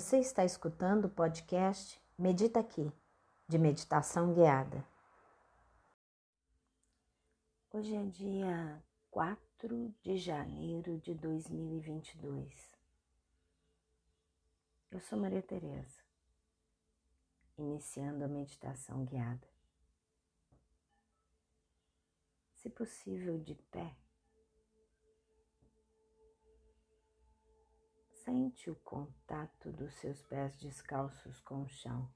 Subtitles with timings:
[0.00, 2.90] Você está escutando o podcast Medita Aqui,
[3.46, 4.82] de meditação guiada.
[7.70, 12.50] Hoje é dia 4 de janeiro de 2022.
[14.90, 16.00] Eu sou Maria Tereza,
[17.58, 19.46] iniciando a meditação guiada.
[22.54, 23.99] Se possível, de pé.
[28.24, 32.06] Sente o contato dos seus pés descalços com o chão.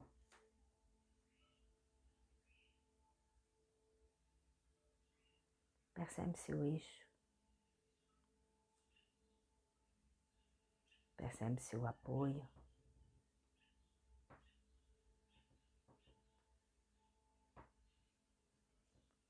[5.94, 7.08] Percebe seu eixo.
[11.16, 12.46] Percebe seu apoio.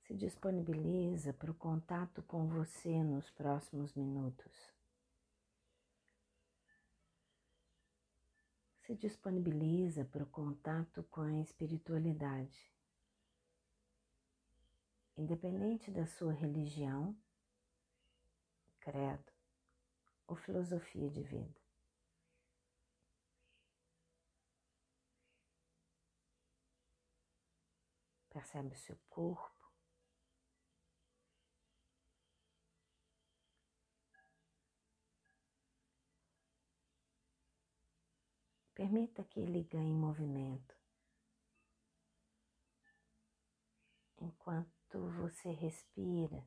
[0.02, 4.73] Se disponibiliza para o contato com você nos próximos minutos.
[8.86, 12.70] Se disponibiliza para o contato com a espiritualidade.
[15.16, 17.16] Independente da sua religião,
[18.80, 19.32] credo
[20.26, 21.64] ou filosofia de vida.
[28.28, 29.53] Percebe o seu corpo.
[38.84, 40.76] Permita que ele ganhe movimento.
[44.20, 46.46] Enquanto você respira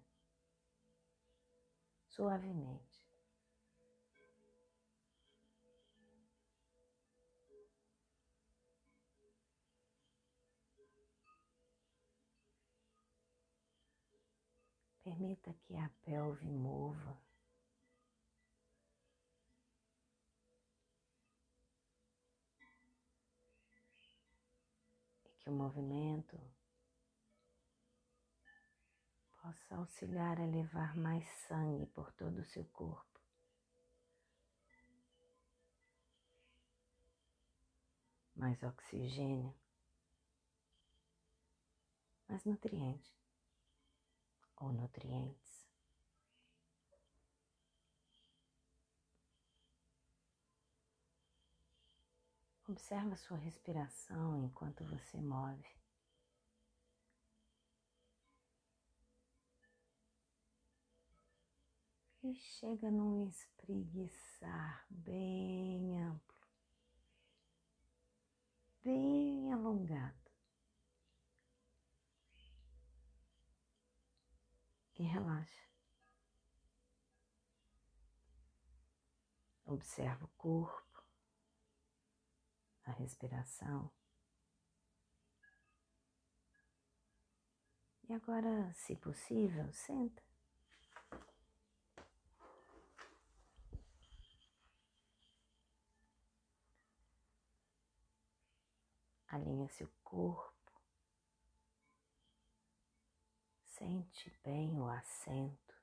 [2.05, 3.09] suavemente.
[15.03, 17.17] Permita que a pelve mova.
[25.47, 26.37] Que o movimento
[29.41, 33.21] possa auxiliar a levar mais sangue por todo o seu corpo.
[38.35, 39.55] Mais oxigênio,
[42.27, 43.15] mais nutriente
[44.57, 45.46] ou nutrientes.
[52.77, 55.67] Observa sua respiração enquanto você move.
[62.21, 66.47] E chega num espreguiçar bem amplo,
[68.83, 70.31] bem alongado.
[74.99, 75.65] E relaxa.
[79.65, 80.86] Observa o corpo
[82.87, 83.91] a respiração.
[88.09, 90.23] E agora, se possível, senta.
[99.27, 100.53] Alinha seu corpo.
[103.65, 105.75] Sente bem o assento.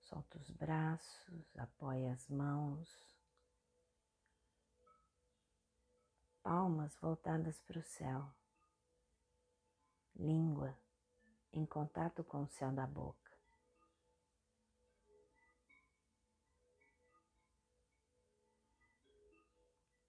[0.00, 3.17] Solta os braços, apoia as mãos.
[6.42, 8.32] Palmas voltadas para o céu,
[10.14, 10.76] língua
[11.52, 13.28] em contato com o céu da boca.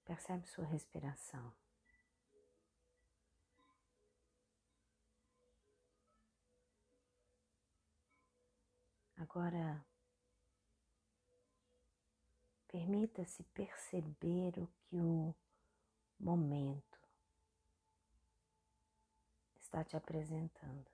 [0.05, 1.53] Percebe sua respiração.
[9.17, 9.85] Agora,
[12.67, 15.35] permita-se perceber o que o
[16.19, 16.99] momento
[19.55, 20.91] está te apresentando.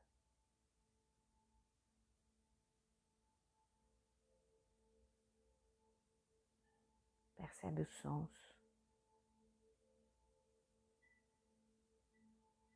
[7.35, 8.55] Percebe os sons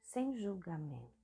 [0.01, 1.19] sem julgamentos.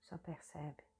[0.00, 0.93] Só percebe.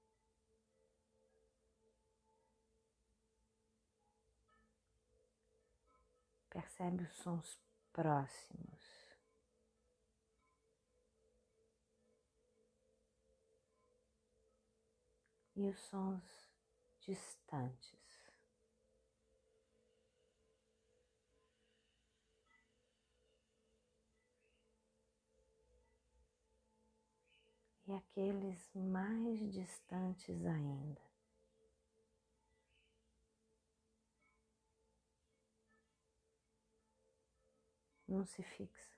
[6.54, 7.60] Percebe os sons
[7.92, 9.18] próximos.
[15.56, 16.22] E os sons
[17.00, 18.32] distantes.
[27.88, 31.13] E aqueles mais distantes ainda.
[38.14, 38.94] Não se fixa.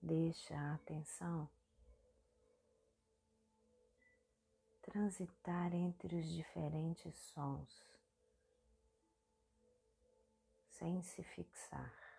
[0.00, 1.48] Deixa a atenção
[4.82, 7.84] transitar entre os diferentes sons,
[10.68, 12.09] sem se fixar.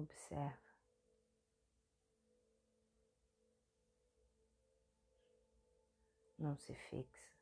[0.00, 0.58] Observa.
[6.38, 7.39] Não se fixa.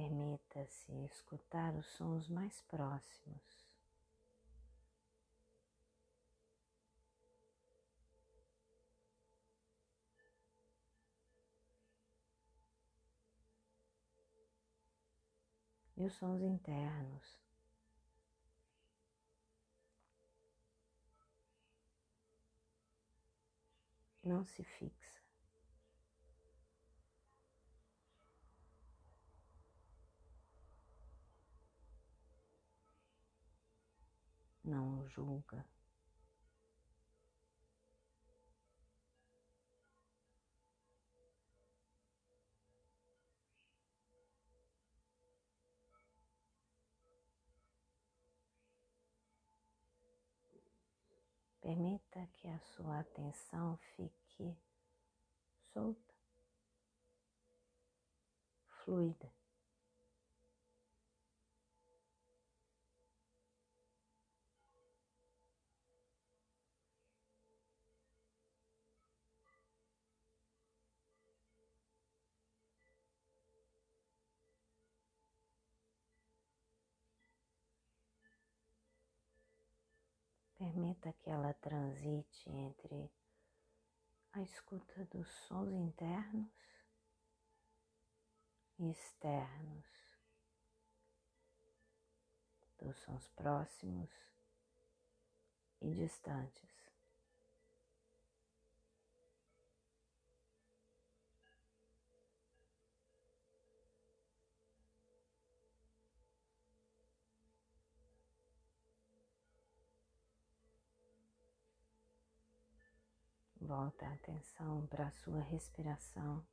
[0.00, 3.76] Permita-se escutar os sons mais próximos.
[15.98, 17.38] E os sons internos.
[24.24, 24.99] Não se fixa.
[34.70, 35.66] Não julga.
[51.60, 54.56] Permita que a sua atenção fique
[55.72, 56.14] solta,
[58.84, 59.39] fluida.
[80.70, 83.10] Permita que ela transite entre
[84.32, 86.48] a escuta dos sons internos
[88.78, 89.84] e externos,
[92.78, 94.10] dos sons próximos
[95.80, 96.79] e distantes.
[113.70, 116.44] Volta a atenção para a sua respiração.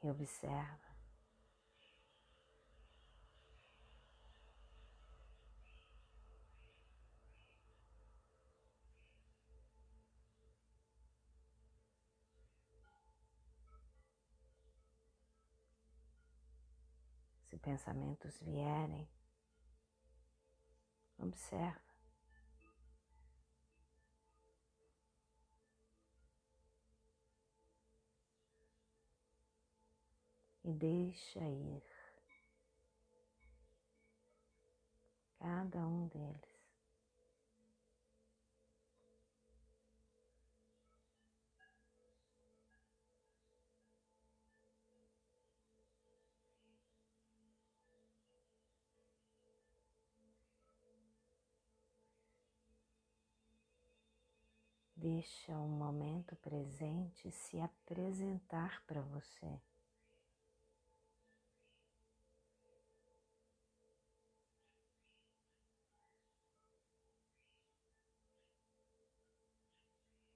[0.00, 0.88] E observa
[17.50, 19.06] Se pensamentos vierem,
[21.18, 21.78] observa.
[30.64, 31.82] E deixa ir
[35.38, 36.57] cada um deles.
[55.10, 59.58] Deixa o momento presente se apresentar para você.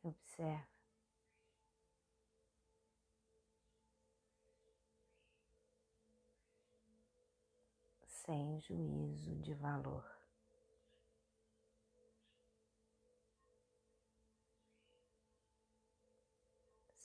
[0.02, 0.66] Observa.
[8.06, 10.21] Sem juízo de valor.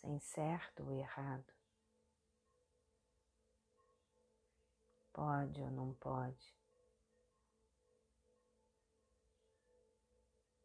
[0.02, 1.54] Sem certo ou errado.
[5.14, 6.58] Pode ou não pode.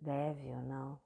[0.02, 1.00] deve ou não.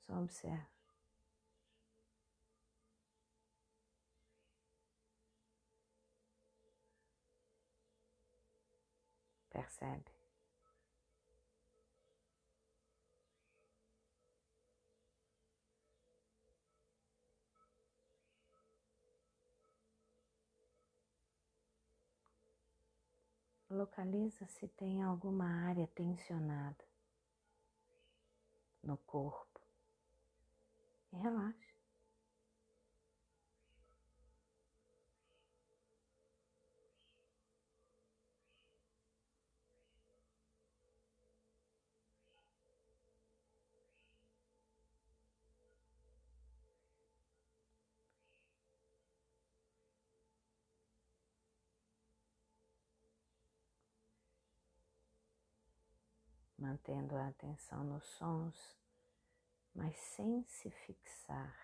[0.00, 0.66] Só observa.
[9.50, 10.15] Percebe?
[23.76, 26.82] Localiza se tem alguma área tensionada
[28.82, 29.60] no corpo
[31.12, 31.65] e relaxa.
[56.66, 58.76] Mantendo a atenção nos sons,
[59.72, 61.56] mas sem se fixar.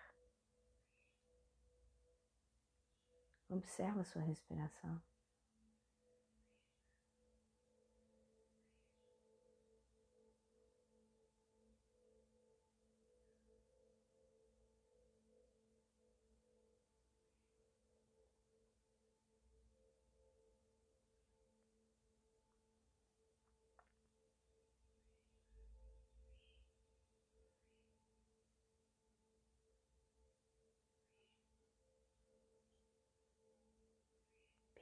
[3.49, 5.01] Observa sua respiração.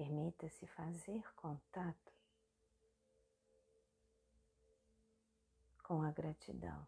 [0.02, 2.12] Permita-se fazer contato
[5.84, 6.88] com a gratidão.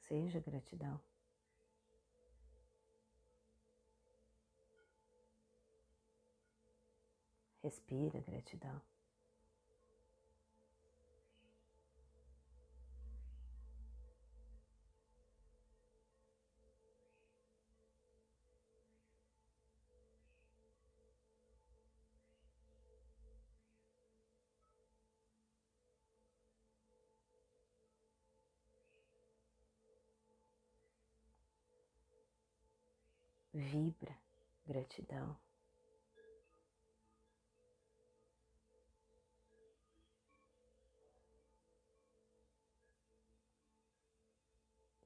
[0.00, 1.00] Seja gratidão.
[7.62, 8.80] Respira gratidão.
[33.52, 34.16] Vibra
[34.66, 35.36] gratidão.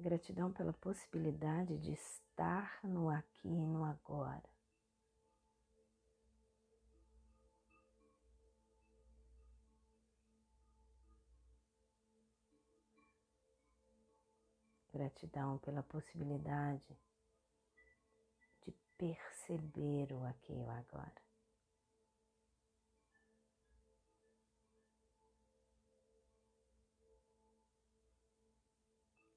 [0.05, 4.43] Gratidão pela possibilidade de estar no aqui e no agora.
[14.93, 16.99] Gratidão pela possibilidade
[18.67, 21.34] de perceber o aqui e o agora.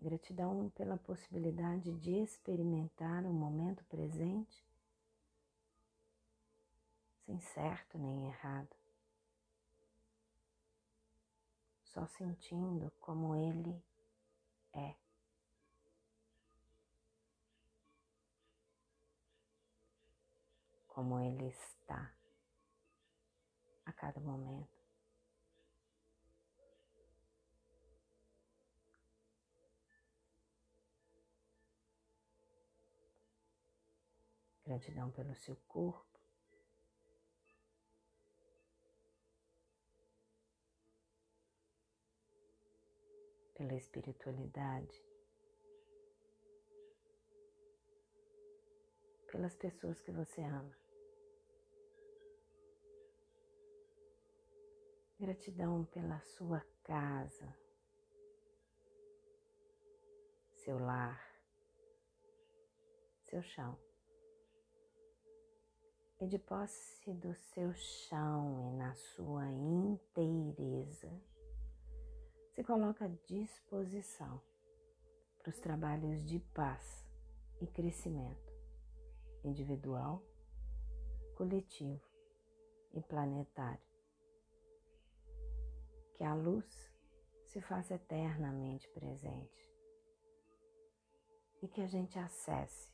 [0.07, 4.65] Gratidão pela possibilidade de experimentar o momento presente
[7.25, 8.73] sem certo nem errado,
[11.83, 13.83] só sentindo como ele
[14.71, 14.95] é.
[20.87, 22.13] Como ele está
[23.85, 24.76] a cada momento.
[34.67, 36.19] Gratidão pelo seu corpo.
[43.53, 45.01] Pela espiritualidade.
[49.31, 50.77] Pelas pessoas que você ama.
[55.17, 57.57] Gratidão pela sua casa,
[60.51, 61.19] seu lar,
[63.24, 63.87] seu chão
[66.19, 71.12] e de posse do seu chão e na sua inteireza,
[72.53, 74.41] se coloca à disposição
[75.38, 77.05] para os trabalhos de paz
[77.62, 78.51] e crescimento
[79.43, 80.24] individual,
[81.36, 82.03] coletivo
[82.93, 83.86] e planetário.
[86.15, 86.65] Que a luz
[87.45, 89.71] se faça eternamente presente
[91.62, 92.91] e que a gente acesse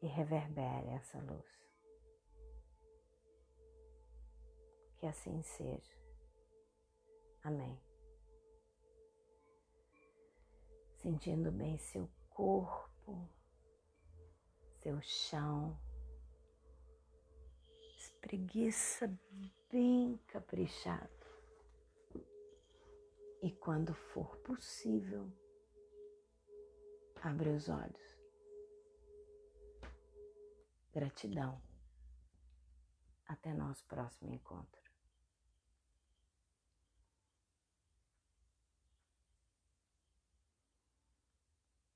[0.00, 1.57] e reverbere essa luz.
[4.98, 5.96] Que assim seja.
[7.42, 7.80] Amém.
[10.96, 13.28] Sentindo bem seu corpo,
[14.82, 15.78] seu chão.
[17.96, 19.16] Espreguiça
[19.70, 21.08] bem caprichado.
[23.40, 25.32] E quando for possível,
[27.22, 28.18] abre os olhos.
[30.92, 31.62] Gratidão.
[33.26, 34.77] Até nosso próximo encontro.